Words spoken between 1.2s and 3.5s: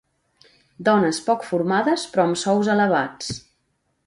poc formades però amb sous elevats.